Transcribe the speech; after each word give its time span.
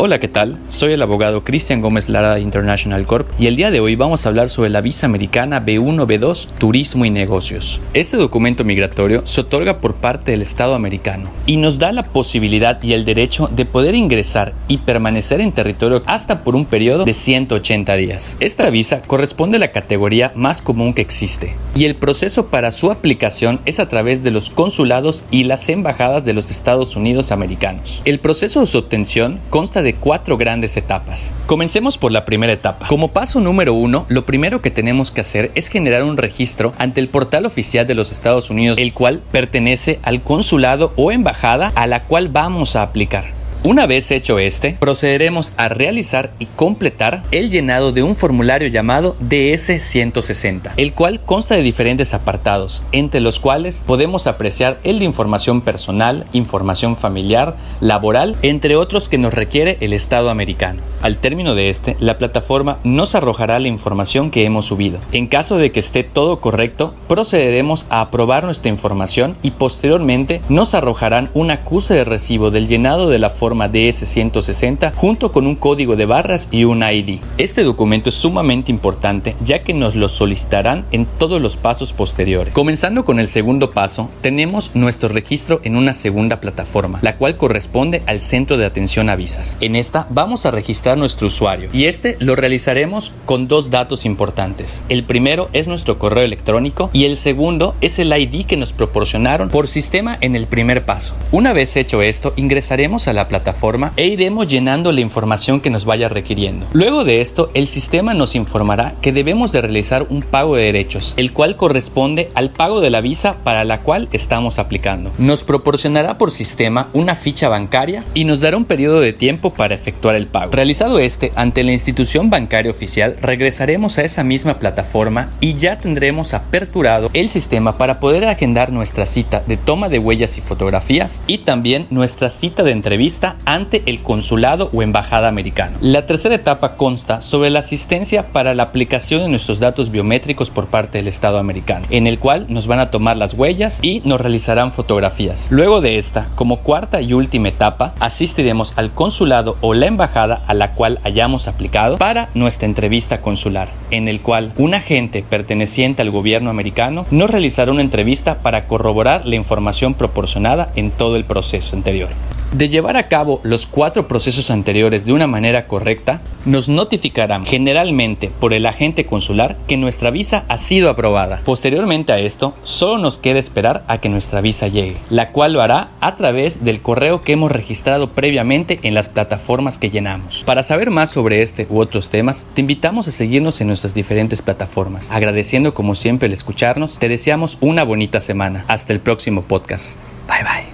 Hola, 0.00 0.20
¿qué 0.20 0.28
tal? 0.28 0.56
Soy 0.68 0.92
el 0.92 1.02
abogado 1.02 1.42
Cristian 1.42 1.80
Gómez 1.80 2.08
Lara 2.08 2.36
de 2.36 2.40
International 2.40 3.04
Corp 3.04 3.28
y 3.36 3.48
el 3.48 3.56
día 3.56 3.72
de 3.72 3.80
hoy 3.80 3.96
vamos 3.96 4.24
a 4.24 4.28
hablar 4.28 4.48
sobre 4.48 4.70
la 4.70 4.80
visa 4.80 5.06
americana 5.06 5.66
B1, 5.66 6.06
B2, 6.06 6.46
Turismo 6.56 7.04
y 7.04 7.10
Negocios. 7.10 7.80
Este 7.94 8.16
documento 8.16 8.62
migratorio 8.62 9.26
se 9.26 9.40
otorga 9.40 9.80
por 9.80 9.94
parte 9.94 10.30
del 10.30 10.42
Estado 10.42 10.76
americano 10.76 11.28
y 11.46 11.56
nos 11.56 11.80
da 11.80 11.90
la 11.90 12.04
posibilidad 12.04 12.80
y 12.80 12.92
el 12.92 13.04
derecho 13.04 13.50
de 13.52 13.64
poder 13.64 13.96
ingresar 13.96 14.54
y 14.68 14.78
permanecer 14.78 15.40
en 15.40 15.50
territorio 15.50 16.04
hasta 16.06 16.44
por 16.44 16.54
un 16.54 16.64
periodo 16.64 17.04
de 17.04 17.14
180 17.14 17.96
días. 17.96 18.36
Esta 18.38 18.70
visa 18.70 19.02
corresponde 19.04 19.56
a 19.56 19.60
la 19.60 19.72
categoría 19.72 20.30
más 20.36 20.62
común 20.62 20.94
que 20.94 21.02
existe 21.02 21.56
y 21.74 21.86
el 21.86 21.96
proceso 21.96 22.46
para 22.50 22.70
su 22.70 22.92
aplicación 22.92 23.58
es 23.64 23.80
a 23.80 23.88
través 23.88 24.22
de 24.22 24.30
los 24.30 24.48
consulados 24.48 25.24
y 25.32 25.42
las 25.42 25.68
embajadas 25.68 26.24
de 26.24 26.34
los 26.34 26.52
Estados 26.52 26.94
Unidos 26.94 27.32
americanos. 27.32 28.00
El 28.04 28.20
proceso 28.20 28.60
de 28.60 28.66
su 28.66 28.78
obtención 28.78 29.40
consta 29.50 29.82
de 29.82 29.87
cuatro 29.94 30.36
grandes 30.36 30.76
etapas. 30.76 31.34
Comencemos 31.46 31.98
por 31.98 32.12
la 32.12 32.24
primera 32.24 32.52
etapa. 32.52 32.86
Como 32.88 33.08
paso 33.08 33.40
número 33.40 33.74
uno, 33.74 34.06
lo 34.08 34.26
primero 34.26 34.60
que 34.60 34.70
tenemos 34.70 35.10
que 35.10 35.20
hacer 35.20 35.50
es 35.54 35.68
generar 35.68 36.02
un 36.02 36.16
registro 36.16 36.72
ante 36.78 37.00
el 37.00 37.08
portal 37.08 37.46
oficial 37.46 37.86
de 37.86 37.94
los 37.94 38.12
Estados 38.12 38.50
Unidos, 38.50 38.78
el 38.78 38.92
cual 38.92 39.22
pertenece 39.30 39.98
al 40.02 40.22
consulado 40.22 40.92
o 40.96 41.12
embajada 41.12 41.72
a 41.74 41.86
la 41.86 42.04
cual 42.04 42.28
vamos 42.28 42.76
a 42.76 42.82
aplicar. 42.82 43.37
Una 43.64 43.86
vez 43.86 44.12
hecho 44.12 44.38
este, 44.38 44.76
procederemos 44.78 45.52
a 45.56 45.68
realizar 45.68 46.30
y 46.38 46.46
completar 46.46 47.24
el 47.32 47.50
llenado 47.50 47.90
de 47.90 48.04
un 48.04 48.14
formulario 48.14 48.68
llamado 48.68 49.16
DS-160, 49.18 50.74
el 50.76 50.92
cual 50.92 51.18
consta 51.18 51.56
de 51.56 51.62
diferentes 51.62 52.14
apartados, 52.14 52.84
entre 52.92 53.20
los 53.20 53.40
cuales 53.40 53.82
podemos 53.84 54.28
apreciar 54.28 54.78
el 54.84 55.00
de 55.00 55.06
información 55.06 55.62
personal, 55.62 56.24
información 56.32 56.96
familiar, 56.96 57.56
laboral, 57.80 58.36
entre 58.42 58.76
otros 58.76 59.08
que 59.08 59.18
nos 59.18 59.34
requiere 59.34 59.76
el 59.80 59.92
Estado 59.92 60.30
americano. 60.30 60.80
Al 61.02 61.16
término 61.16 61.56
de 61.56 61.68
este, 61.68 61.96
la 61.98 62.16
plataforma 62.16 62.78
nos 62.84 63.16
arrojará 63.16 63.58
la 63.58 63.68
información 63.68 64.30
que 64.30 64.44
hemos 64.44 64.66
subido. 64.66 65.00
En 65.10 65.26
caso 65.26 65.56
de 65.56 65.72
que 65.72 65.80
esté 65.80 66.04
todo 66.04 66.40
correcto, 66.40 66.94
procederemos 67.08 67.86
a 67.90 68.02
aprobar 68.02 68.44
nuestra 68.44 68.70
información 68.70 69.36
y 69.42 69.50
posteriormente 69.50 70.42
nos 70.48 70.74
arrojarán 70.74 71.28
un 71.34 71.50
acuse 71.50 71.94
de 71.94 72.04
recibo 72.04 72.52
del 72.52 72.68
llenado 72.68 73.10
de 73.10 73.18
la 73.18 73.30
forma 73.30 73.47
DS160 73.56 74.94
junto 74.94 75.32
con 75.32 75.46
un 75.46 75.56
código 75.56 75.96
de 75.96 76.06
barras 76.06 76.48
y 76.50 76.64
un 76.64 76.82
ID. 76.82 77.20
Este 77.38 77.64
documento 77.64 78.08
es 78.08 78.14
sumamente 78.14 78.70
importante 78.70 79.36
ya 79.44 79.62
que 79.62 79.74
nos 79.74 79.94
lo 79.94 80.08
solicitarán 80.08 80.84
en 80.90 81.06
todos 81.06 81.40
los 81.40 81.56
pasos 81.56 81.92
posteriores. 81.92 82.54
Comenzando 82.54 83.04
con 83.04 83.20
el 83.20 83.28
segundo 83.28 83.70
paso, 83.70 84.10
tenemos 84.20 84.74
nuestro 84.74 85.08
registro 85.08 85.60
en 85.64 85.76
una 85.76 85.94
segunda 85.94 86.40
plataforma, 86.40 86.98
la 87.02 87.16
cual 87.16 87.36
corresponde 87.36 88.02
al 88.06 88.20
centro 88.20 88.56
de 88.56 88.66
atención 88.66 89.08
a 89.08 89.16
visas. 89.16 89.56
En 89.60 89.76
esta 89.76 90.06
vamos 90.10 90.46
a 90.46 90.50
registrar 90.50 90.98
nuestro 90.98 91.28
usuario 91.28 91.70
y 91.72 91.86
este 91.86 92.16
lo 92.20 92.36
realizaremos 92.36 93.12
con 93.24 93.48
dos 93.48 93.70
datos 93.70 94.04
importantes. 94.04 94.84
El 94.88 95.04
primero 95.04 95.48
es 95.52 95.66
nuestro 95.66 95.98
correo 95.98 96.24
electrónico 96.24 96.90
y 96.92 97.04
el 97.04 97.16
segundo 97.16 97.74
es 97.80 97.98
el 97.98 98.12
ID 98.12 98.46
que 98.46 98.56
nos 98.56 98.72
proporcionaron 98.72 99.48
por 99.48 99.68
sistema 99.68 100.18
en 100.20 100.36
el 100.36 100.46
primer 100.46 100.84
paso. 100.84 101.14
Una 101.32 101.52
vez 101.52 101.76
hecho 101.76 102.02
esto, 102.02 102.32
ingresaremos 102.36 103.08
a 103.08 103.12
la 103.12 103.28
plataforma 103.28 103.37
plataforma 103.38 103.92
e 103.96 104.08
iremos 104.08 104.48
llenando 104.48 104.90
la 104.90 105.00
información 105.00 105.60
que 105.60 105.70
nos 105.70 105.84
vaya 105.84 106.08
requiriendo. 106.08 106.66
Luego 106.72 107.04
de 107.04 107.20
esto, 107.20 107.50
el 107.54 107.68
sistema 107.68 108.12
nos 108.12 108.34
informará 108.34 108.96
que 109.00 109.12
debemos 109.12 109.52
de 109.52 109.60
realizar 109.60 110.06
un 110.10 110.22
pago 110.22 110.56
de 110.56 110.64
derechos, 110.64 111.14
el 111.16 111.32
cual 111.32 111.56
corresponde 111.56 112.30
al 112.34 112.50
pago 112.50 112.80
de 112.80 112.90
la 112.90 113.00
visa 113.00 113.36
para 113.44 113.62
la 113.64 113.82
cual 113.82 114.08
estamos 114.12 114.58
aplicando. 114.58 115.12
Nos 115.18 115.44
proporcionará 115.44 116.18
por 116.18 116.32
sistema 116.32 116.88
una 116.92 117.14
ficha 117.14 117.48
bancaria 117.48 118.02
y 118.12 118.24
nos 118.24 118.40
dará 118.40 118.56
un 118.56 118.64
periodo 118.64 118.98
de 118.98 119.12
tiempo 119.12 119.50
para 119.50 119.76
efectuar 119.76 120.16
el 120.16 120.26
pago. 120.26 120.50
Realizado 120.50 120.98
este, 120.98 121.30
ante 121.36 121.62
la 121.62 121.72
institución 121.72 122.30
bancaria 122.30 122.72
oficial, 122.72 123.16
regresaremos 123.22 123.98
a 123.98 124.02
esa 124.02 124.24
misma 124.24 124.58
plataforma 124.58 125.30
y 125.40 125.54
ya 125.54 125.78
tendremos 125.78 126.34
aperturado 126.34 127.08
el 127.12 127.28
sistema 127.28 127.78
para 127.78 128.00
poder 128.00 128.26
agendar 128.26 128.72
nuestra 128.72 129.06
cita 129.06 129.44
de 129.46 129.56
toma 129.56 129.88
de 129.88 130.00
huellas 130.00 130.38
y 130.38 130.40
fotografías 130.40 131.20
y 131.28 131.38
también 131.38 131.86
nuestra 131.90 132.30
cita 132.30 132.64
de 132.64 132.72
entrevista 132.72 133.27
ante 133.44 133.82
el 133.86 134.02
consulado 134.02 134.70
o 134.72 134.82
embajada 134.82 135.28
americano. 135.28 135.76
La 135.80 136.06
tercera 136.06 136.34
etapa 136.34 136.76
consta 136.76 137.20
sobre 137.20 137.50
la 137.50 137.60
asistencia 137.60 138.28
para 138.28 138.54
la 138.54 138.64
aplicación 138.64 139.22
de 139.22 139.28
nuestros 139.28 139.60
datos 139.60 139.90
biométricos 139.90 140.50
por 140.50 140.66
parte 140.66 140.98
del 140.98 141.08
Estado 141.08 141.38
americano, 141.38 141.86
en 141.90 142.06
el 142.06 142.18
cual 142.18 142.46
nos 142.48 142.66
van 142.66 142.80
a 142.80 142.90
tomar 142.90 143.16
las 143.16 143.34
huellas 143.34 143.80
y 143.82 144.02
nos 144.04 144.20
realizarán 144.20 144.72
fotografías. 144.72 145.48
Luego 145.50 145.80
de 145.80 145.98
esta, 145.98 146.28
como 146.34 146.58
cuarta 146.58 147.00
y 147.00 147.12
última 147.12 147.48
etapa, 147.48 147.94
asistiremos 148.00 148.72
al 148.76 148.92
consulado 148.92 149.56
o 149.60 149.74
la 149.74 149.86
embajada 149.86 150.42
a 150.46 150.54
la 150.54 150.72
cual 150.72 151.00
hayamos 151.04 151.48
aplicado 151.48 151.98
para 151.98 152.28
nuestra 152.34 152.66
entrevista 152.66 153.20
consular, 153.20 153.68
en 153.90 154.08
el 154.08 154.20
cual 154.20 154.52
un 154.56 154.74
agente 154.74 155.24
perteneciente 155.28 156.02
al 156.02 156.10
gobierno 156.10 156.50
americano 156.50 157.06
nos 157.10 157.30
realizará 157.30 157.72
una 157.72 157.82
entrevista 157.82 158.38
para 158.42 158.66
corroborar 158.66 159.26
la 159.26 159.36
información 159.36 159.94
proporcionada 159.94 160.70
en 160.76 160.90
todo 160.90 161.16
el 161.16 161.24
proceso 161.24 161.76
anterior. 161.76 162.08
De 162.52 162.68
llevar 162.68 162.96
a 162.96 163.08
cabo 163.08 163.40
los 163.42 163.66
cuatro 163.66 164.08
procesos 164.08 164.50
anteriores 164.50 165.04
de 165.04 165.12
una 165.12 165.26
manera 165.26 165.66
correcta, 165.66 166.22
nos 166.46 166.70
notificarán 166.70 167.44
generalmente 167.44 168.30
por 168.40 168.54
el 168.54 168.64
agente 168.64 169.04
consular 169.04 169.58
que 169.66 169.76
nuestra 169.76 170.10
visa 170.10 170.44
ha 170.48 170.56
sido 170.56 170.88
aprobada. 170.88 171.42
Posteriormente 171.44 172.12
a 172.12 172.18
esto, 172.18 172.54
solo 172.62 172.96
nos 172.96 173.18
queda 173.18 173.38
esperar 173.38 173.84
a 173.86 173.98
que 173.98 174.08
nuestra 174.08 174.40
visa 174.40 174.66
llegue, 174.66 174.96
la 175.10 175.30
cual 175.32 175.52
lo 175.52 175.60
hará 175.60 175.90
a 176.00 176.16
través 176.16 176.64
del 176.64 176.80
correo 176.80 177.20
que 177.20 177.32
hemos 177.32 177.52
registrado 177.52 178.12
previamente 178.12 178.80
en 178.82 178.94
las 178.94 179.10
plataformas 179.10 179.76
que 179.76 179.90
llenamos. 179.90 180.42
Para 180.44 180.62
saber 180.62 180.90
más 180.90 181.10
sobre 181.10 181.42
este 181.42 181.66
u 181.68 181.78
otros 181.78 182.08
temas, 182.08 182.46
te 182.54 182.62
invitamos 182.62 183.08
a 183.08 183.12
seguirnos 183.12 183.60
en 183.60 183.66
nuestras 183.66 183.92
diferentes 183.92 184.40
plataformas. 184.40 185.10
Agradeciendo 185.10 185.74
como 185.74 185.94
siempre 185.94 186.28
el 186.28 186.32
escucharnos, 186.32 186.98
te 186.98 187.10
deseamos 187.10 187.58
una 187.60 187.84
bonita 187.84 188.20
semana. 188.20 188.64
Hasta 188.68 188.94
el 188.94 189.00
próximo 189.00 189.42
podcast. 189.42 189.98
Bye 190.26 190.44
bye. 190.44 190.67